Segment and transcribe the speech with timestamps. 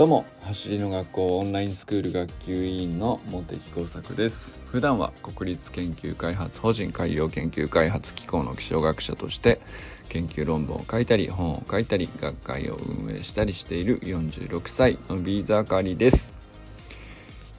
[0.00, 4.54] どうも走りの学校オンラインスクール学級委員の茂木耕作です。
[4.64, 9.60] 普段は国立研究開発法人海洋研究開発機構の気象学者として
[10.08, 16.32] 研究論文を書いたり本を書いたり学会を運営したりしている46歳のビーザーカリです。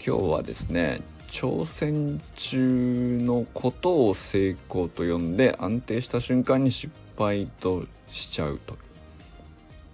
[0.03, 8.77] 今日はですね挑戦中のことを成功と呼んで安定した瞬間に失敗としちゃうと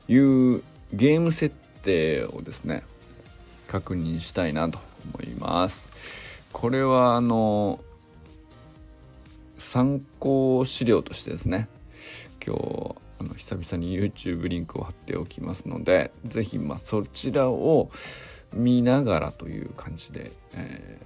[0.07, 1.66] いうゲーム設定
[2.31, 2.83] をですね
[3.67, 4.79] 確認したいなと
[5.13, 5.91] 思います
[6.51, 7.79] これはあの
[9.57, 11.67] 参考資料としてですね
[12.45, 17.91] 今日あの久々に YouTube リンクを貼っておきますので是非まあそちらを
[18.53, 21.01] 見ながらという感じで、え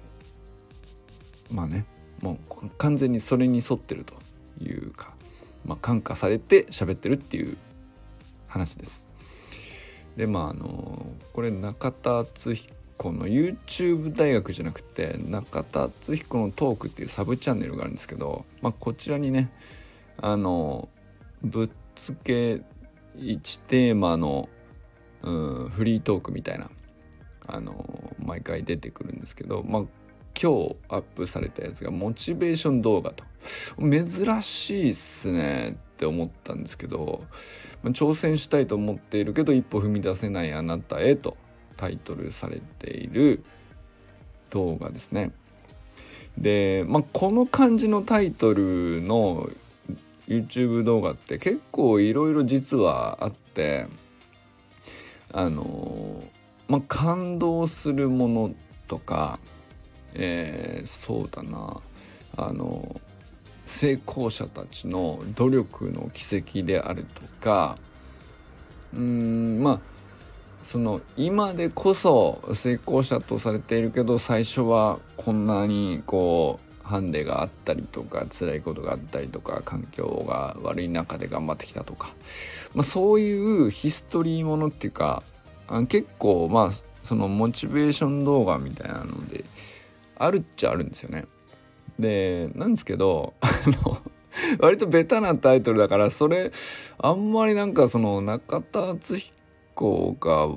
[1.50, 1.86] ー、まあね
[2.20, 4.14] もう完全にそれに沿ってると
[4.62, 5.12] いうか、
[5.64, 7.56] まあ、感化されて喋ってるっていう
[8.46, 9.08] 話です。
[10.16, 19.50] でまああのこれ中田敦彦の YouTube 大学じゃなくて中田敦彦のトークっていうサブチャンネルがあるんですけど、まあ、こちらにね
[20.18, 20.88] あの
[21.42, 22.62] ぶっつけ
[23.16, 24.48] 1テーマの、
[25.22, 25.30] う
[25.66, 26.70] ん、フリートークみたいな
[27.46, 29.82] あの毎回出てくるんですけど、まあ、
[30.40, 33.24] 今日アップされたやつがモチベーション動画と。
[33.78, 35.76] 珍しいっすね。
[36.02, 37.24] って思ったんですけど
[37.84, 41.36] 挑戦したいと思っているけど一歩踏み出せないあなたへと
[41.76, 43.44] タイトルされている
[44.50, 45.30] 動画ですね。
[46.36, 49.48] で、まあ、この感じのタイトルの
[50.26, 53.86] YouTube 動画って結構いろいろ実はあって
[55.32, 56.24] あの
[56.66, 58.54] まあ感動するもの
[58.88, 59.38] とか、
[60.14, 61.80] えー、そうだな
[62.36, 63.00] あの
[63.72, 67.78] 成功者たちの努力の軌跡であるとか
[68.94, 69.80] うんまあ
[70.62, 82.12] その今でこそ成功者とされているけど最初はこんなにこうハンデがあったりとか辛いことがあったりとか環境が悪い中で頑張ってきたとか、
[82.74, 85.22] まあ、そういうヒストリーものっていうか
[85.88, 86.72] 結構まあ
[87.02, 89.44] そのモチベーション動画みたいなので
[90.18, 91.24] あるっちゃあるんですよね。
[91.98, 93.48] でなんですけどあ
[93.86, 93.98] の
[94.58, 96.50] 割とベタなタイトルだからそれ
[96.98, 100.48] あんまりなんかその中田敦彦が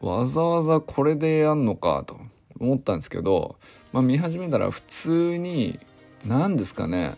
[0.00, 2.18] わざわざこれでやんのかと
[2.60, 3.56] 思ったんですけど、
[3.92, 5.78] まあ、見始めたら普通に
[6.24, 7.16] 何ですかね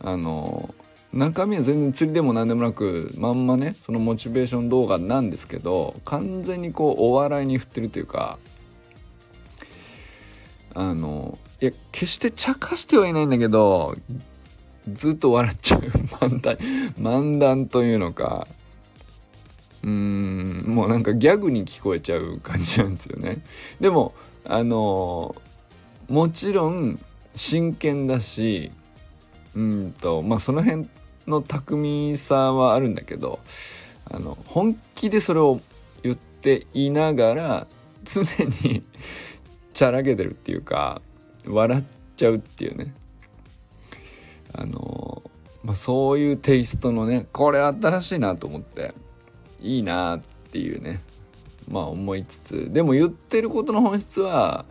[0.00, 0.74] あの
[1.12, 8.38] 中身は全然釣りでも何でもなくまんまねそのモチベーション動画なんですけど完全にこうお笑いに振ってるというか
[10.74, 13.96] あのいや決して茶化してはいないんだけど
[14.92, 15.80] ずっと笑っちゃう。
[16.20, 16.56] 漫談。
[17.00, 18.46] 漫談というのか。
[19.82, 23.42] うーんもうなんかギャグに聞こえちゃう感じなんですよね。
[23.80, 24.14] でも
[24.44, 25.34] あの
[26.08, 27.00] もちろん
[27.34, 28.70] 真剣だし
[29.54, 30.88] うんとまあその辺
[31.26, 33.40] の巧みさはあるんだけど
[34.04, 35.60] あの本気でそれを
[36.02, 37.66] 言っていながら
[38.04, 38.22] 常
[38.62, 38.84] に
[39.72, 41.02] ちゃらけてるっていうか
[41.46, 41.84] 笑っ
[42.16, 42.94] ちゃうっていうね。
[44.52, 45.22] あの
[45.64, 48.94] まあ、そういうテイストのねこれ新しいなと思って
[49.60, 51.00] いいなっていうね
[51.68, 54.64] まあ思いつつでも言ってることの本質は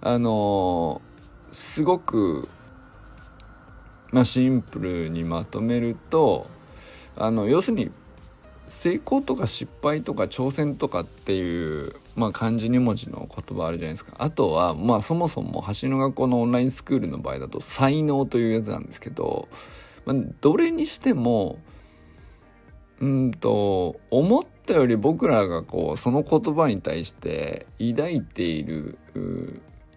[0.00, 1.02] あの
[1.50, 2.48] すごく
[4.12, 6.46] まあシンプルにまとめると
[7.16, 7.90] あの要するに
[8.68, 14.14] 成功とか失敗とか挑戦とかっていう、まあ、漢字2文字の言葉あるじゃないですか。
[14.18, 19.48] あとはまあそもそも橋の学校のオンラインスクールの場合だと才能というやつなんですけど、
[20.04, 21.58] まあ、どれにしても
[23.00, 28.98] うんと思ったより僕らがこうその言葉に対して抱いている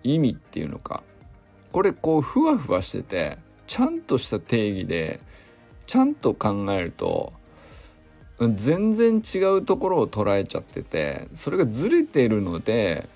[0.03, 1.03] 意味っていうのか
[1.71, 5.21] これこうふわふわしててちゃんとした定義で
[5.87, 7.33] ちゃんと考えると
[8.49, 13.07] 全然違うところを捉えちゃっててそれがずれてるので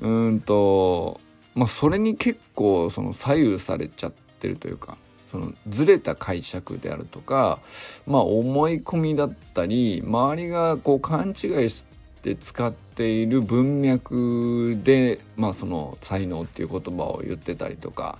[0.00, 1.20] うんと
[1.54, 4.96] まあそれに結構その左右されちゃってるというか
[5.30, 7.58] そのずれた解釈であるとか
[8.06, 11.86] まあ思い込みだったり周りがこう勘違いし
[12.22, 18.18] て使っている文脈でまあその才能っていう言葉を言ってたりとか、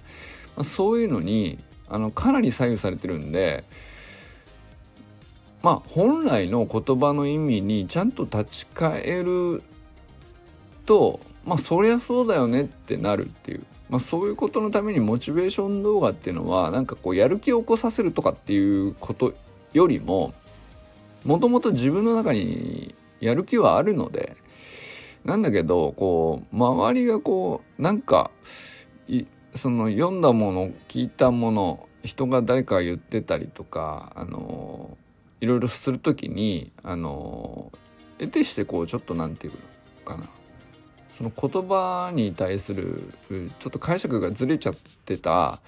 [0.57, 3.65] まあ、そういうのにあのかなり左右されてるんで
[5.63, 9.63] まあ本来の言葉の意味にちゃんと立ち返る
[10.87, 19.35] とまあそりゃそうだよねってなるっていう、まあ、そういうことのためにモチベーション動画っていうのはなんかこうやる気を起こさせるとかっていうこと
[19.73, 20.35] よりも
[21.25, 24.35] もともと自分の中にやる気はあるので
[25.25, 28.31] なんだけどこう周りがこうなんか
[29.55, 34.97] その読んだもの聞いたもの人が誰か言ってたりとかあの
[35.43, 37.73] いろいろする時にあの
[38.19, 39.61] 得てしてこうちょっと何て言う
[40.09, 40.31] のかな。
[41.19, 43.13] その言葉に対する
[43.59, 44.75] ちょっと解釈がずれちゃっ
[45.05, 45.61] てた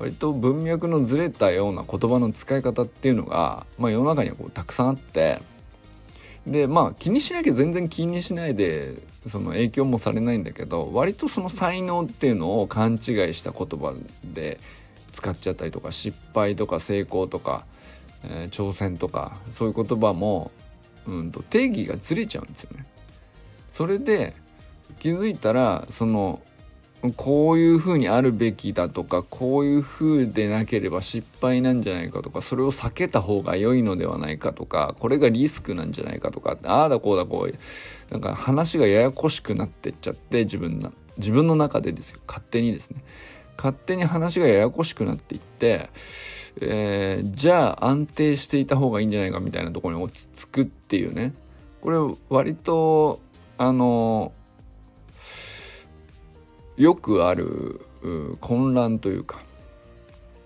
[0.00, 5.40] 割と文脈のずれたような言葉の使い方っていうのが、まあ、世の中にはこうたくさんあって
[6.48, 8.94] でまあ気にしなきゃ全然気にしないで
[9.28, 13.00] その影響もされないんだけど割とその才能っていうのを勘違い
[13.34, 14.58] した言葉で
[15.12, 17.64] 使っちゃったりとか失敗とか成功とか、
[18.24, 20.50] えー、挑戦とかそういう言葉も、
[21.06, 22.84] うんと定義がずれちゃうんですよね。
[23.72, 24.34] それで
[24.98, 26.40] 気づいたらその
[27.16, 43.02] こういうふうにあるべきだとかこういうふうでなければ失敗なんじゃないかとかそれを避けた方が良いのではないかとかこれがリスクなんじゃないかとかああだこうだこうなんか話がややこしくなってっちゃって自分な自分の中でですよ勝手にですね
[43.58, 45.90] 勝手に話がややこしくなっていって、
[46.60, 51.34] えー、じゃあ安定していた方がいいんじゃないかみたいなところに落ち着くっていうね。
[51.82, 51.96] これ
[52.30, 53.20] 割と
[53.58, 54.32] あの
[56.76, 57.80] よくある
[58.40, 59.42] 混乱というか。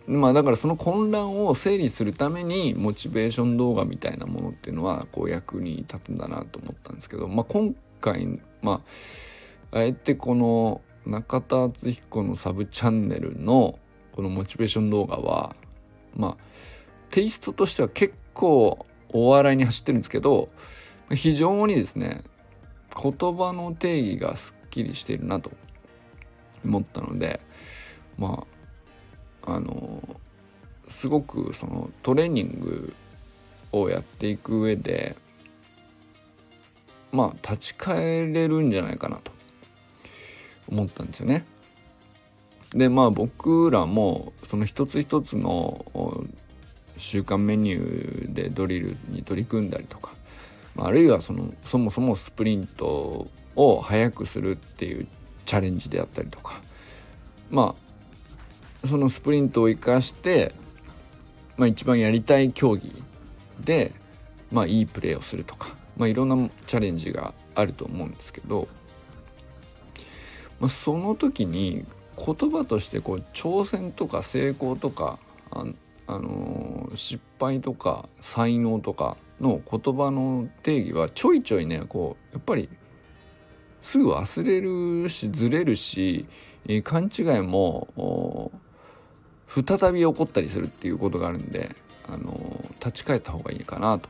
[0.06, 8.82] まあだからその混乱を整理するためにモチベーション動画みたいなものっていうのはこう役に立つんだなと思ったんですけど、まあ、今回ま
[9.70, 13.78] ああえてこの中田敦彦のサブチャンネルの
[14.12, 15.56] このモチベーション動画は
[16.14, 16.36] まあ
[17.10, 20.48] テイストとしては結構お笑いに走ってるんですけど
[21.10, 22.22] 非常にですね
[22.94, 25.50] 言葉の定義がすっきりしているなと
[26.64, 27.40] 思ったので
[28.18, 28.46] ま
[29.44, 30.02] ああの
[30.88, 32.94] すごくそのトレーニング
[33.72, 35.16] をやっていく上で
[37.10, 39.32] まあ立ち返れるんじゃないかなと。
[40.72, 41.44] 思ったんですよね。
[42.74, 45.84] でまあ僕らもその一つ一つの
[46.96, 50.12] 週間メニューでドリルに取り組んだりとか
[50.78, 55.06] あるいはそのそもそもスプリントを速くするっていう
[55.44, 56.60] チャレンジであったりとか
[57.50, 57.74] ま
[58.82, 60.54] あそのスプリントを生かして、
[61.56, 63.02] まあ、一番やりたい競技
[63.60, 63.92] で、
[64.50, 68.68] まあ、いいプレーをするとか、まあ、いろんなチャレンジがあると思うんですけど、
[70.62, 71.84] まあ、その時に
[72.16, 75.18] 言葉としてこう挑戦とか成功とか
[75.50, 75.66] あ、
[76.06, 82.68] あのー、失敗とか才能とかの言葉の定義はちょいちょいねこうやっぱり
[83.82, 86.26] すぐ忘れるしずれるし、
[86.68, 88.52] えー、勘違いも
[89.48, 91.74] 再び起こったりするっていうことがあるんで、
[92.06, 94.08] あのー、立ち返った方がいいかなと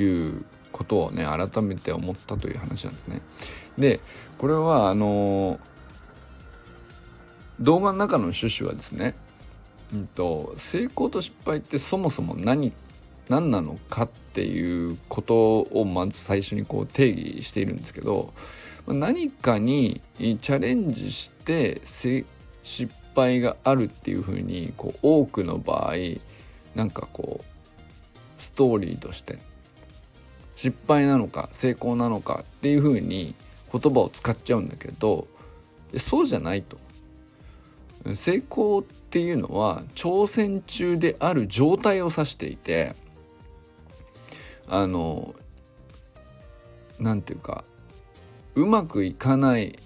[0.00, 3.20] いうことをね改めて思ったという話なんですね。
[3.78, 4.00] で
[4.36, 5.58] これはあの、
[7.60, 9.14] 動画の中の趣旨はですね、
[9.92, 12.72] うんと、成功と失敗ってそもそも何
[13.28, 18.32] 何なのかっていうことをまず最初にこう定義しているんですけど
[18.86, 22.24] 何かにチャレンジして失
[23.14, 25.94] 敗があるっていうふうにこう多くの場合
[26.74, 29.38] なんかこうストーリーとして
[30.54, 33.34] 失敗なのか成功なのかっていうふうに
[33.72, 35.26] 言葉を使っちゃうんだけど
[35.96, 36.78] そうじゃないと。
[38.14, 42.94] 成功っていうのは挑戦中である状態を指していて
[44.68, 45.34] あの
[46.98, 47.64] 何て言うか
[48.54, 49.78] うまくいかない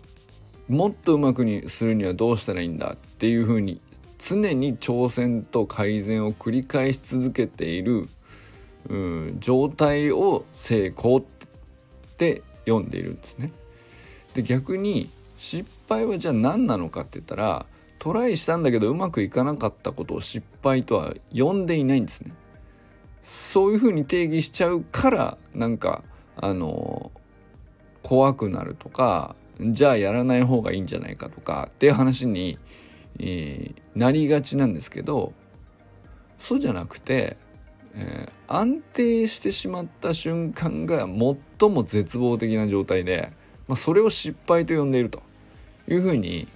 [0.68, 3.80] もっとうまくにするにはどうしたらいいんだっていうふうに
[4.18, 8.08] 常に挑戦と改善を繰り返し続けている、
[8.88, 11.22] うん、状態を成功っ
[12.16, 13.52] て読んでいるんですね。
[14.34, 17.66] で逆に失敗はじゃあ何なのかって言ったら
[17.98, 22.34] トライしたんだけどうまくいかなかったことを失敗とは呼んでいないんですね。
[23.24, 26.02] そういうふうに定義しちゃうからなんか
[26.36, 27.12] あの
[28.02, 32.58] 怖くなるとかじゃあやらない方がいいんじゃないかとかっていう話に、
[33.20, 35.32] えー、なりがちなんですけど
[36.38, 37.36] そうじゃなくて、
[37.94, 43.30] えー、安定してしまった瞬間が最も絶望的な状態で、
[43.72, 45.22] まあ、それを失敗と呼んでいると
[45.88, 46.46] いうふうに、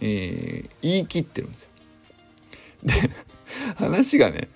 [0.00, 1.70] えー、言い切ってるんですよ。
[2.84, 2.94] で
[3.76, 4.48] 話がね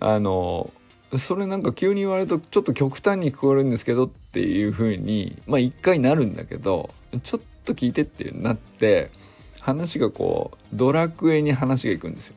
[0.00, 0.72] あの
[1.16, 6.90] それなんか急に言われるとちょっと極端に聞こえるんですけどっていう風にまあ一回なるんだけど
[7.24, 9.10] ちょっと聞いてってなって
[9.58, 12.36] 話がこうドラクエに話がいくんですよ。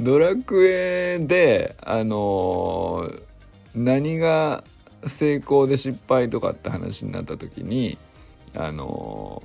[0.00, 3.22] ドラクエであのー、
[3.74, 4.62] 何が
[5.06, 7.98] 成功で失敗とかって話になった時に
[8.54, 9.42] あの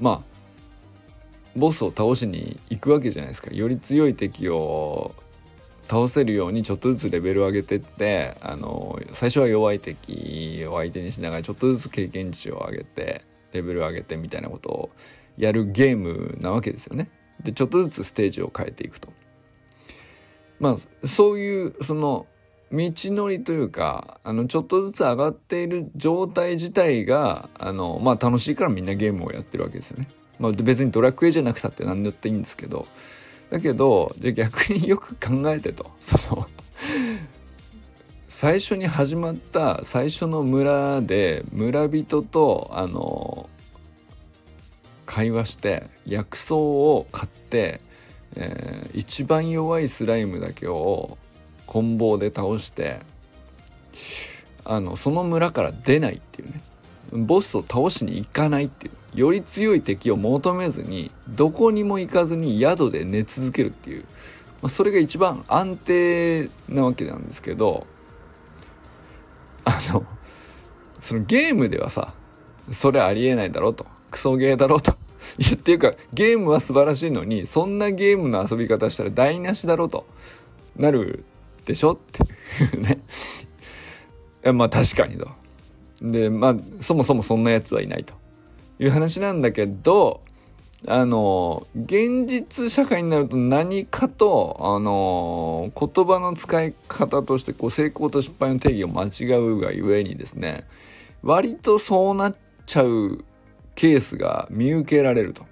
[0.00, 0.36] まあ
[1.56, 5.14] ボスを倒しに行くわけじゃないですかより強い敵を
[5.88, 14.90] 倒せるようにちょっとずつレベルを上げてってあの最初は弱い敵を相手にしながらちょっとずつ経験値を上げてレベルを上げてみたいなことを
[15.38, 17.10] やるゲームなわけですよね。
[17.42, 19.12] でちょっとずつステージを変えていくと。
[20.58, 20.70] ま
[21.02, 22.26] あそういうその
[22.72, 30.08] 道のりというかあのちょっとずつ上がっている状態自体があのまあ楽しいからみんなゲームをやってるわけですよね。
[30.38, 32.86] まあ、別にドラクエじゃなくたって何だっていいんですけど
[33.50, 36.46] だけどじゃ逆によく考えてと その
[38.28, 43.48] 最初に始まった最初の村で村人とあの
[45.06, 47.80] 会話して薬草を買って、
[48.34, 51.16] えー、一番弱いスライムだけを
[51.66, 53.00] 棍棒で倒して
[54.64, 56.60] あのその村から出ないっていうね。
[57.12, 58.92] ボスを倒しに行かないっていう。
[59.16, 64.02] より強い敵を求めずにどこにも行かずに宿で寝続けるっていう、
[64.60, 67.86] まあ、それが一番安定なわけなんですけど
[69.64, 70.04] あの
[71.00, 72.12] そのゲームではさ
[72.70, 73.86] それありえないだろうと。
[74.10, 74.92] クソゲーだろうと。
[75.38, 80.06] いやっていうかゲームは素晴らしいのにそんなゲームの遊び方したら台無しだろうと
[80.76, 81.24] なる
[81.66, 81.92] でしょ？
[81.92, 82.22] って。
[82.64, 83.00] いうね
[84.52, 85.28] まあ確かにと。
[86.00, 88.14] でまあそもそもそんなやつはいないと。
[88.78, 90.20] いう話なんだけど
[90.86, 100.66] あの現実社会になると何かとあの言葉の使い方としてこう成功と失敗の定義を間違うがゆえにですね
[101.22, 103.24] 割とそうなっちゃう
[103.74, 105.44] ケースが見受けられると。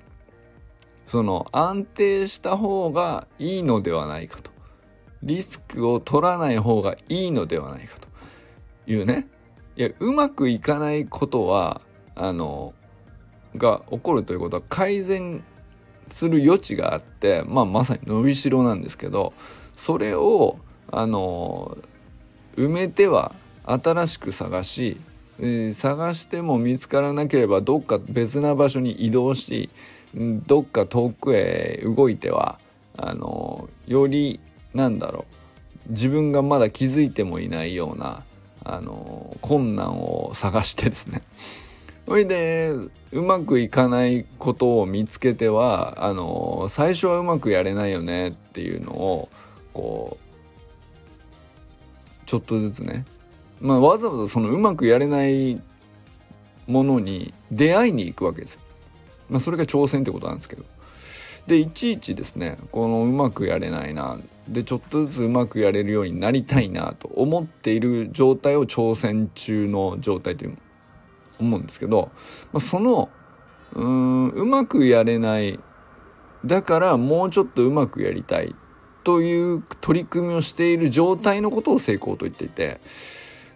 [1.07, 4.51] その安定した方がいいのではないかと。
[5.25, 8.09] リスクを取らない方がいいのではないかと
[8.87, 9.27] いうね。
[9.77, 11.81] いやうまくいかないことは
[12.15, 12.75] あの
[13.57, 15.43] が起こるということは改善
[16.11, 19.33] する余地があって、まあ、まさに伸びしろなんですけど
[19.77, 20.59] それを
[20.93, 21.77] あの
[22.57, 24.97] 埋めては新しく探し、
[25.41, 29.71] えー、探しても見つからなければどっか別な場所に移動し
[30.47, 32.61] どっか遠くへ動いては
[32.97, 34.39] あのより
[34.75, 35.25] なんだろ
[35.89, 38.25] う自分がまだ気づいてもいないような
[38.65, 41.23] あの困難を探してですね
[42.07, 42.73] それで
[43.13, 49.29] うまくいかないことを見つけてはあの最初はうまくやれないよねっていうのを
[49.73, 50.25] こう
[52.27, 53.05] ちょっとずつね、
[53.61, 55.61] まあ、わざわざそのうまくやれない
[56.67, 58.59] ものに出会いに行くわけです。
[59.29, 60.65] まあ、それが挑戦ってことなんですけど。
[61.47, 70.59] でいちいちですねこのうまくやれないなでちょっとずつうまくやれるようになりたいなと思っている状態を挑戦中の状態という
[71.41, 72.11] 思うんですけど、
[72.53, 73.09] まあ、その
[73.73, 75.59] うんうまくやれない
[76.45, 78.55] だからもうちょっとうまくやりたい
[79.03, 82.81] という取り組みをしている状態のことを成功と言っていて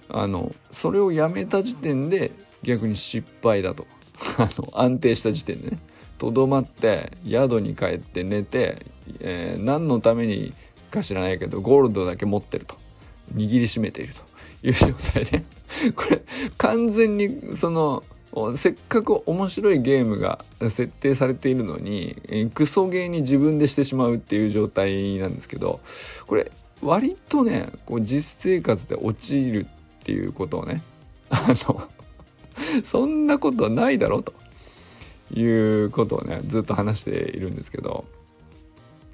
[0.08, 3.86] あのそれをやめた時点で逆に失敗だと。
[4.36, 5.78] あの安定した時点でね。
[6.18, 8.84] とどまって宿に帰って寝て、
[9.20, 10.52] えー、何のために
[10.88, 12.76] か知らないけどゴールドだけ持ってると。
[13.34, 14.22] 握りしめていると。
[14.62, 15.42] いう状態で。
[15.94, 16.22] これ
[16.56, 18.02] 完全にその
[18.56, 25.80] せっかく面白いゲームが設定されているのにクソゲーに自分でしてしまうっていう状態なんですけど
[26.26, 26.52] これ
[26.82, 30.82] 割とねこう実生活で陥るっていうことをね
[31.30, 31.88] あの
[32.84, 34.32] そんなことはないだろうと。
[35.34, 38.06] いうことをねずっと話しているんですけど。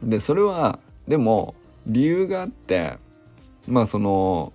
[0.01, 0.79] でそれは
[1.09, 2.99] でも理由があって
[3.67, 4.53] まあその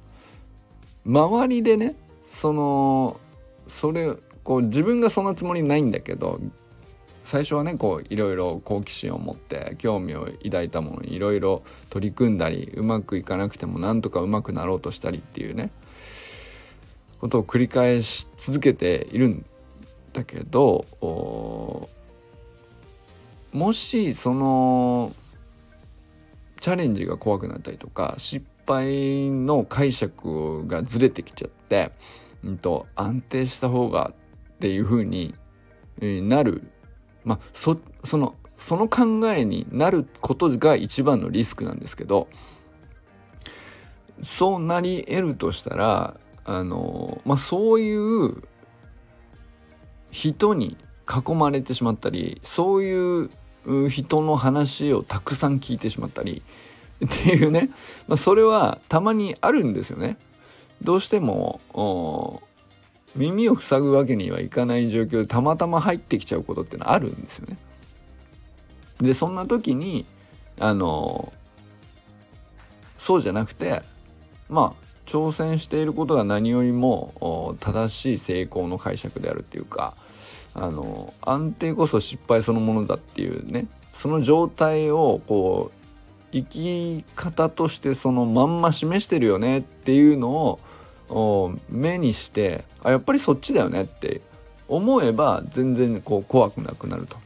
[1.05, 1.95] 周りでね
[2.25, 3.19] その
[3.67, 6.39] それこう自分がそんなつもりないんだけど
[7.23, 15.69] 最初はねこういろいろ好奇心を持って興味を抱いたものにいろいろ取り組んだりうまくいかなくてもなんとかうまくなろうとしたりっていうね
[17.19, 19.45] ことを繰り返し続けているん
[20.13, 20.85] だけど
[23.51, 25.13] もしその
[26.69, 31.91] チャレンジが怖くなったりとか失敗の解釈がずれてきちゃって、
[32.43, 35.33] うんと、安定した方がっていう風に
[35.99, 36.61] なる。
[37.23, 42.27] まあそそのその考えになることが一番のリスクなんですけど
[44.21, 48.43] そうなり得るとしたらあのまあそういう
[50.11, 53.31] 人に囲まれてしまったりそういう
[53.89, 56.41] 人の話をたくさん聞いてしまったり
[57.05, 57.69] っていうね、
[58.07, 60.17] まあ、それはたまにあるんですよね。
[60.81, 61.61] どうしても
[63.15, 67.57] 耳を塞ぐわけにはいかない状況でたまたま入ってきちゃうことってのはあるんですよね。
[69.01, 70.05] でそんな時に
[70.59, 71.31] あの
[72.97, 73.81] そうじゃなくて
[74.49, 79.95] まあ挑戦していることが何よりも正しい成功の解釈であるっていうか
[80.53, 85.79] あの安定こそ失敗そのものだっていうねその状態をこう
[86.31, 90.59] 生き方としてそのまんま示してるよねっていうの
[91.09, 94.21] を目にしてあやっぱりそっちだよねって
[94.67, 97.17] 思えば全然こう怖くなくなると。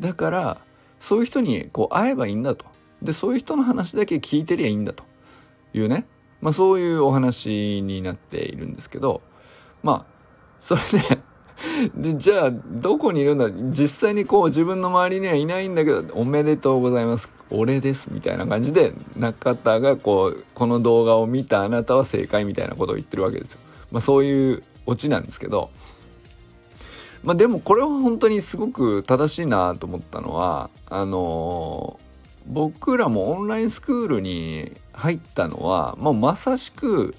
[0.00, 0.60] だから
[0.98, 2.66] そういう人にこう会えばいいんだと。
[3.02, 5.04] でそういう人の話だけ聞いてりゃいいんだと
[5.72, 6.06] いうね、
[6.42, 9.22] まあ、そういうお話になっているんですけど
[9.82, 10.12] まあ
[10.60, 11.18] それで
[11.94, 13.50] でじゃあどこにいるんだ？
[13.70, 17.28] 実際にこう自分の周りにはいないんだけど「おめでとうございます。
[17.50, 23.60] 俺です」みたいな感じで中田がこうこの動画を見たあなたは正解みたいなことを言ってるわけですよ。
[23.90, 25.70] まあ、そういうオチなんですけど。
[27.22, 37.14] まあでもこれは本当にすごく正しいなと思ったのはあのー、僕らもオンラインスクールに入ったのは、まあ、まさしく、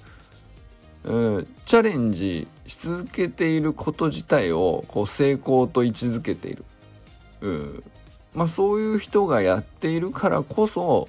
[1.04, 6.64] チャレンジし続けていること自体をこう成功と位置づけている、
[7.40, 7.84] うん。
[8.34, 11.08] まあ、そういう人がやっているからこそ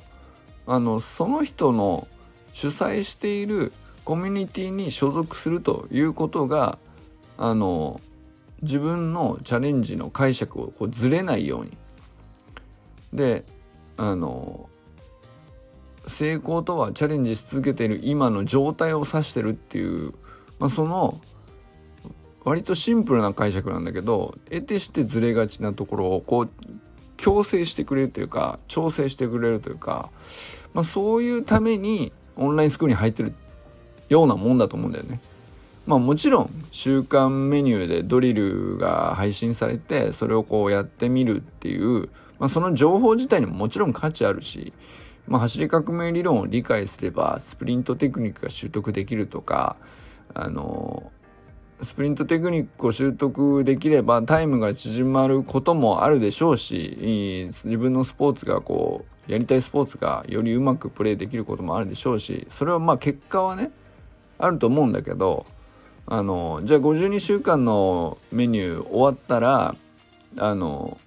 [0.65, 2.07] あのその人の
[2.53, 3.71] 主催している
[4.03, 6.77] コミュニティに所属するということが
[7.37, 8.01] あの
[8.61, 11.77] 自分のチャレンジの解釈をこうずれないように。
[13.13, 13.45] で
[13.97, 14.69] あの
[16.07, 20.13] 成功とはチャレンジし続けている今の状態を指してるっていう、
[20.59, 21.19] まあ、その
[22.43, 26.49] 割とシンプルな解釈なんだけど得てしてずれがちなところをこう
[27.15, 30.09] 強制してくれるというか調整してくれるというか、
[30.73, 33.33] まあ、そういうためにオンラインスクールに入ってる
[34.09, 35.21] ようなもんだと思うんだよね。
[35.85, 44.73] まあもちろん週間メニューでドリルが配信されてそれをこうやってみるっていう、まあ、その情報自体にももちろん価値あるし、
[45.27, 49.77] まあ、走り革命理論を理解すればスプリントテクニックが習得できるとか
[50.33, 51.11] あの
[51.81, 63.71] スプリントテクニックを習得できればタイムが縮まることもあるでしょうし自分のスポーツがこうやりたいスポーツがよりうまくプレーできることもあるでしょうしそれはまあ結果はね
[64.37, 65.45] あると思うんだけど
[66.05, 69.75] あのじゃあ52週間のメニュー終わったら
[70.37, 70.97] あの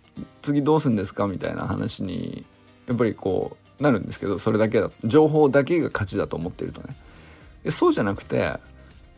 [0.42, 2.46] 次どうするんですかみたいな話に
[2.86, 6.96] やっぱりこうなるんですけどそれだけだ情報だけが勝ちだと思ってるとね。
[7.70, 8.54] そうじゃなくて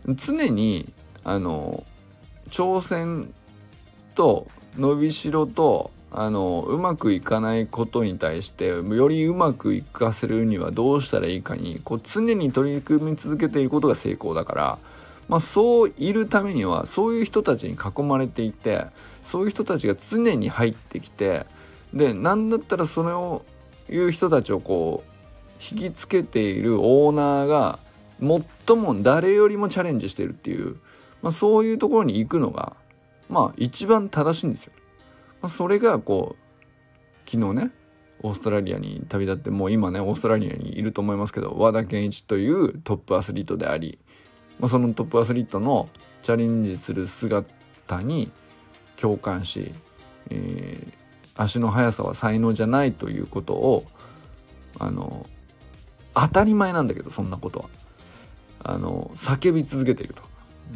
[0.07, 0.90] 常に
[1.25, 1.85] あの
[2.51, 3.33] 挑戦
[4.14, 14.79] と伸びしろとあのうまくいかないことに対してよりうまくいかせるにはどうしたらいいかにこう常に取り組み続けていることが成功だから、
[15.29, 18.87] まあ、そういるためにはそういう人たちに囲まれていて
[19.23, 21.44] そういう人たちが常に入ってきて
[21.92, 23.44] で何だったらそれを
[23.90, 25.11] いう人たちをこう
[25.61, 27.79] 引きつけているオーナーが
[28.20, 30.77] 最も誰よりもチャレンジしてるっていう、
[31.22, 32.77] まあ、そういうところに行くのが
[33.29, 34.72] まあ一番正しいんですよ。
[35.40, 37.70] まあ、それがこう昨日ね
[38.22, 43.98] オーストラリアに旅立ってもう今ねオーストラリアにいると思いますけど和田健一というトップアスリートであり、
[44.59, 45.88] まあ、そのトップアスリートの
[46.22, 48.31] チャレンジする姿に
[48.96, 49.72] 共感し、
[50.31, 50.92] えー、
[51.38, 53.85] 足の速さは才能じゃないということを
[54.79, 55.27] あの
[56.14, 57.68] 当たり前なんだけどそんなことは
[58.64, 60.22] あの叫び続けていると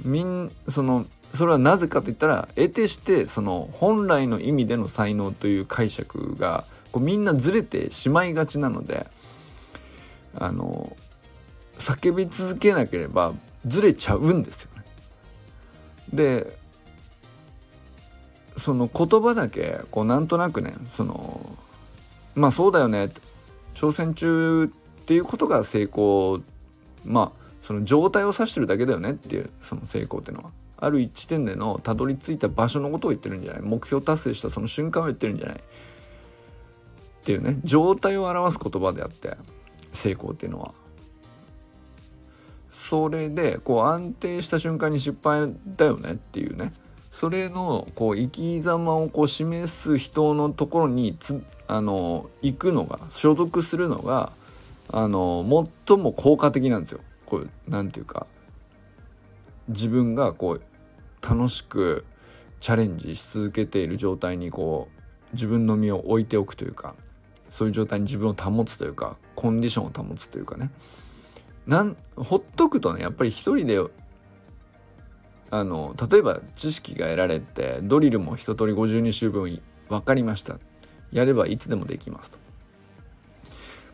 [0.05, 9.07] みんそのそれはなぜかといったら得てしてその本来の意味での才能という解釈がこうみんなずれてしまいがちなので
[10.35, 10.97] あの
[11.79, 13.33] 叫び続けなければ
[13.67, 14.85] ずれちゃうんですよね。
[16.13, 16.62] で
[18.57, 21.57] その言葉だけこうなんとなくねその
[22.35, 23.11] まあそうだよね
[23.75, 24.69] 挑戦中っ
[25.05, 26.41] ていうことが成功
[27.05, 30.51] まあその状態を指してるだけだよねっていうその成功っていうのは。
[30.85, 33.63] ある一地点でのたどり着いた場所のことを言ってるんじゃない？
[33.63, 35.57] 目標達成したその瞬間を言ってるんじゃない？
[35.57, 35.61] っ
[37.23, 39.37] ていうね状態を表す言葉であって
[39.93, 40.73] 成功っていうのは。
[42.73, 46.73] それでこう安定した瞬間に失敗だよねっていうね。
[47.13, 54.33] それのこう生き様をこう示す人のところにつあの行くのが所属するのが
[54.91, 57.01] あの最も効果的なんですよ。
[57.27, 58.27] こうなんていうか
[59.69, 60.63] 自分がこう
[61.27, 62.05] 楽しく
[62.61, 66.95] チャレンジし続けている状態にこう自分の身を置いておくというか
[67.51, 70.71] そういう状態に自分を保つというかコンディションを保つというかね
[71.67, 73.79] なんほっとくとねやっぱり一人で
[75.53, 79.61] あの例えば知識が得られてドリルも一通り52週分
[79.91, 80.59] 分かりました。
[81.13, 82.39] やればいつでもできますと。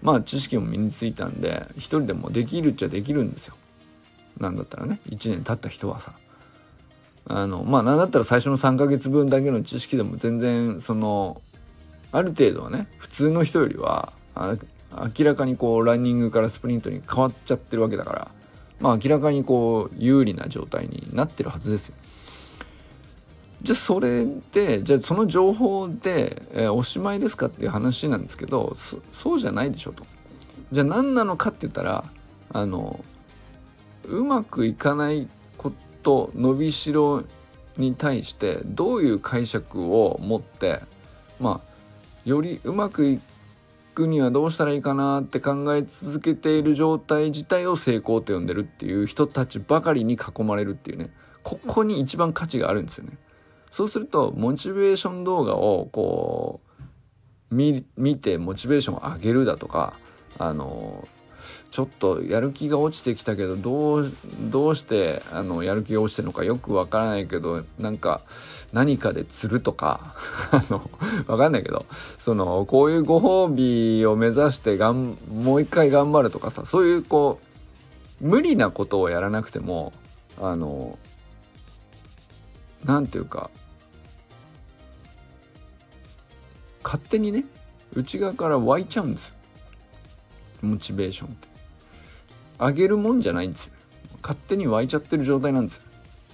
[0.00, 3.56] まあ知識も身についたんで一人でもできるっちゃできるんですよ。
[4.38, 6.12] なんだったらね1年経った人はさ。
[7.26, 11.42] あのまあなんだったら最初の3ヶ月分だけの知識でも全然その
[12.12, 18.30] ある程度はね普通の人よりは明らかにこうランニングからスプリントに変わっちゃってるわけだから
[18.80, 21.94] まあ明らかにこう有利な状態になってるはずですよ。
[23.62, 28.76] じゃあそれでじゃあその情報で、えー、おしまいですかっていう話なんですけど
[29.12, 30.04] そうじゃないでしょと。
[30.70, 32.04] じゃあ何なのかって言ったら
[32.50, 33.04] あの
[34.04, 37.24] うまくいかないこと伸びしろ
[37.76, 40.80] に対してどういう解釈を持って
[41.40, 41.68] まあ
[42.24, 43.20] よりうまくい
[43.98, 51.11] くにはどうしたらいいかなって考え続けている状態自体を成功と呼んでるっていう人たちばかりに囲まれるっていうね
[51.42, 53.18] ここに一番価値があるんですよね。
[53.72, 56.61] そうするとモチベーション動画をこ
[57.50, 57.84] う見
[58.18, 59.94] てモチベーションを上げるだとか
[60.38, 61.06] あの
[61.70, 68.22] ちょっとやる気が落ちてきたけどどうどうしてあのやる気が落ちてるのかよくわからないけどなんか
[68.72, 70.14] 何かで釣るとか
[70.50, 70.90] あの
[71.26, 71.87] わかんないけど
[72.18, 77.38] そのこういうご褒美を目指してがんもう一回頑張るとかさそういうこ
[78.20, 79.92] う無理なことをやらなくても
[80.40, 80.98] あの
[82.84, 83.50] なんていうか
[86.82, 87.44] 勝手にね
[87.94, 89.38] 内側から湧いちゃうんですよ。
[90.62, 91.28] モチベーション。
[91.28, 91.48] って
[92.58, 93.72] 上げるもんじゃないんですよ。
[94.22, 95.82] 勝手に湧いちゃってる状態なんですよ。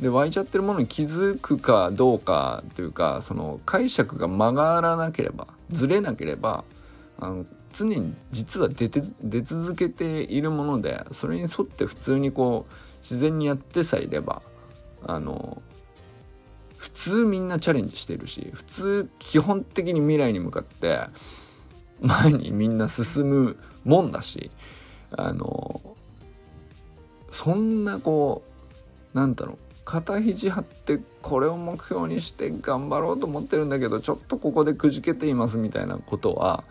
[0.00, 6.64] で湧いちゃってるものに気づくかどうかというかその解釈が曲がらなければずれなければ
[7.20, 14.42] あの常に実は出て出続けているものでそれに沿って普通にこう自然にやってさえいれば
[15.06, 15.62] あの
[16.76, 21.00] 普通みんなチャレンジしてるし普通基本的に未来に向かって
[22.00, 24.50] 前にみんな進むもんだし
[25.10, 25.80] あの
[27.30, 28.42] そんなこ
[29.14, 36.64] うなんだろう肩肘張ってこれを目標にして頑張ろうと思ってるんだけどちょっとここでくじけていますみたいなことは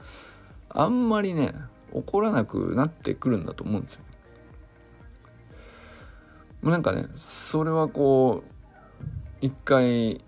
[0.69, 1.53] あんまりね
[1.93, 4.01] 起こらなくなってくるんだと思うんですよ。
[6.63, 10.23] なんかねそれはこう一回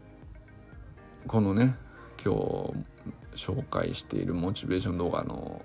[1.28, 1.76] このね
[2.24, 2.74] 今日
[3.36, 5.63] 紹介しているモチベーション動画の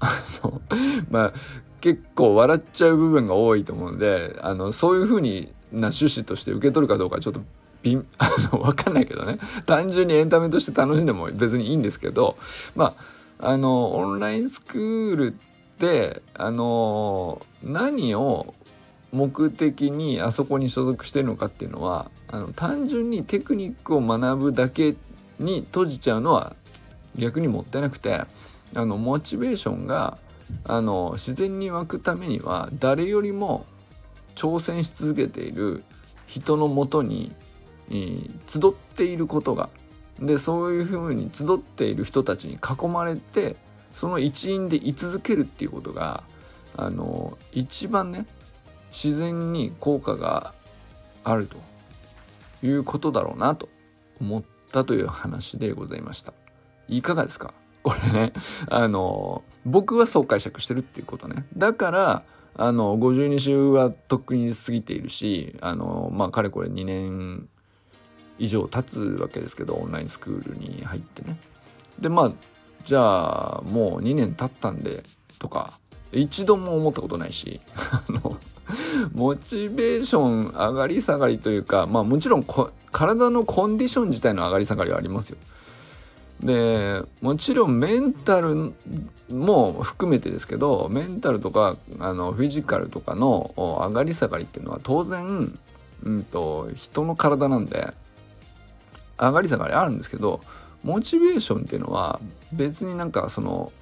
[0.00, 0.60] あの
[1.10, 1.32] まあ
[1.80, 7.40] 結構笑っちゃう部分が多いと思うのであのそういう風にな趣旨として受け取るかどうかちょっと
[8.16, 9.38] あの分かんないけどね。
[9.66, 12.36] 単純にエンタメとして楽しんでも別にいいんですけど
[12.74, 12.94] ま
[13.38, 18.54] ああのオンラインスクールってあの何を
[19.12, 24.96] 目的にあそこに所属してるのかっていうのはあの単純にテクニックを学ぶだけ
[25.38, 26.56] に閉じちゃうのは
[27.16, 28.22] 逆にもったいなくて
[28.74, 30.18] あのモチベーションが
[30.64, 33.66] あの自然に湧くためには誰よりも
[34.34, 35.84] 挑戦し続けている
[36.26, 37.32] 人のもとに、
[37.88, 39.68] えー、集っていることが
[40.18, 43.56] でそういうふうに集っている人たちに囲まれて
[43.94, 46.24] その一員で居続けるっていうことが
[46.76, 48.26] あの一番ね
[48.90, 50.54] 自然に効果が
[51.24, 51.56] あると
[52.66, 53.68] いうことだろうなと
[54.20, 56.32] 思ったという話でございました。
[56.88, 57.54] いかがですか？
[57.84, 58.32] これね、
[58.68, 61.44] あの、僕はそう解釈してるっていうことね。
[61.56, 62.22] だから、
[62.56, 67.46] あの、52週はとっくに過ぎているし、あの、まあ、かれこれ2年
[68.38, 71.38] 以上経つわけですけど、オンラインスクールに入ってね。
[72.00, 72.32] で、まあ、
[72.86, 75.02] じゃあ、もう2年経ったんで、
[75.38, 75.74] とか、
[76.10, 78.38] 一度も思ったことないし、あの、
[79.12, 82.44] モチベーション上がり下がりというか、まあもちろん
[82.92, 85.36] 体のコンディション自体の上がり下がりはありますよ。
[86.44, 88.74] でもちろんメンタル
[89.30, 95.58] も含めてですけどメンタルとかあのフィジカルとかの上がり下がりっていうのは当然、
[96.02, 97.94] うんと、人の体なんで
[99.18, 100.40] 上がり下がりあるんですけど
[100.82, 102.20] モチベーションっていうのは
[102.52, 103.72] 別になんかその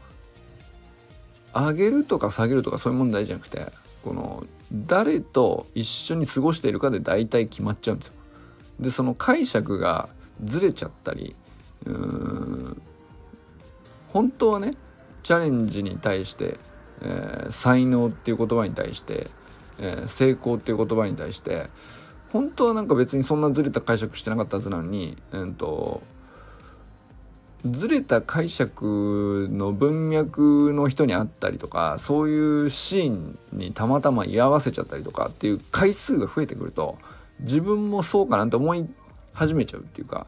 [1.53, 3.67] 上げるとか下げるとかそういう問題じゃなくて
[4.05, 8.15] この誰と一緒に過ごしているかで大体決まっちゃうんですよ。
[8.79, 10.09] でその解釈が
[10.45, 11.35] ずれちゃったり
[11.87, 12.83] うん。
[14.13, 14.75] 本当はね
[15.23, 16.59] チャレンジに対して、
[17.01, 19.29] えー、才能っていう言葉に対して、
[19.79, 21.67] えー、成功っていう言葉に対して
[22.33, 26.03] 本当はなんか別にそんなずれた解釈してなかったはずなのに、えーと、
[27.67, 36.99] ずれた解釈の文脈の人に会ったりとかそういうシーンにたまたま居合わせちゃったりとかっていう回数が増えてくると
[37.41, 38.89] 自分もそうかなって思い
[39.35, 40.27] 始めちゃうっていうか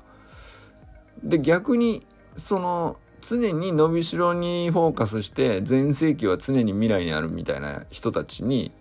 [1.23, 8.73] で逆にその常に伸びしろにフォーカスして全盛期は常に未来にあるみたいな人たちに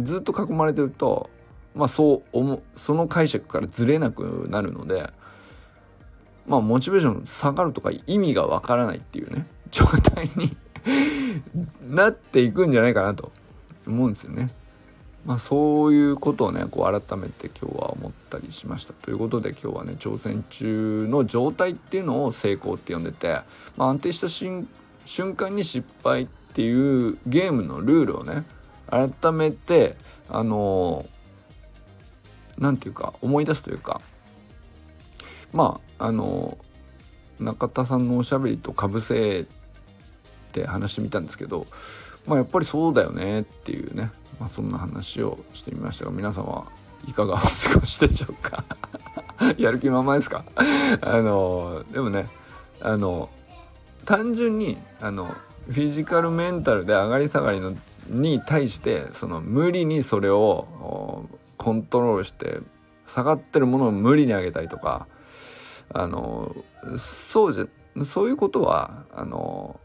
[0.00, 1.28] ずっと囲まれてると
[1.74, 5.10] まあそう思その解釈からずれなくなるので
[6.46, 10.56] まあモチベーション下がるとか意味がわからないっていうね状態に
[11.88, 13.30] なっていくんじゃないかなと
[13.86, 14.50] 思うんですよね。
[15.24, 23.40] まあそういうことをねこう改めて今日は思ったりしましたということで今日はね挑戦中の状態っていうのを成功って呼んでて、
[23.76, 24.66] まあ、安定した瞬
[25.36, 28.44] 間に失敗っていうゲームのルールをね
[28.90, 29.96] 改めて
[30.28, 31.06] あの
[32.58, 34.00] 何て言うか思い出すというか
[35.52, 36.58] まああの
[37.38, 39.46] 中田さんのおしゃべりとかぶせっ
[40.52, 41.66] て話してみたんですけど、
[42.26, 44.10] まあ、やっぱりそうだよねっていうね、
[44.42, 46.66] まあ、そんな話をしてみましたが皆様
[47.08, 48.64] いかがお過ごしでしょうか？
[49.56, 50.44] やる気満々ですか？
[51.00, 52.28] あのでもね
[52.80, 53.30] あの
[54.04, 55.26] 単純にあの
[55.66, 57.72] フィジカルメンタルで上がり下がりの
[58.08, 62.58] に対してその無理にそれをコントロールして
[63.06, 65.06] 下がってるものを無理に上げたりとか
[65.94, 66.52] あの
[66.98, 69.78] そうじゃそういうことはあの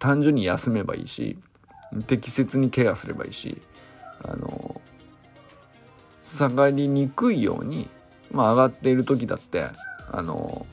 [0.00, 1.38] 単純に休めばいいし
[2.06, 3.60] 適切にケアすればいいし
[4.22, 4.80] あの
[6.26, 7.88] 下がりにくいように、
[8.30, 9.66] まあ、上がっている時だって
[10.10, 10.66] あの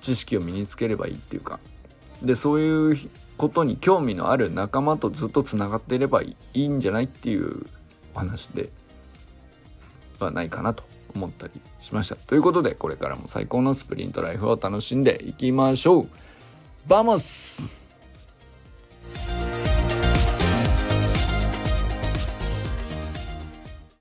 [0.00, 1.60] 知識を身につければいいっていうか
[2.22, 2.98] でそういう
[3.36, 7.66] ことに興味のある仲間とずっとつながっていればいいんじゃないっていう
[8.14, 8.70] お話で
[10.18, 12.16] はないかなと思ったりしました。
[12.16, 16.08] ということでこれからも最高のスプリントライフを楽しんでいきましょう
[16.86, 17.68] vamos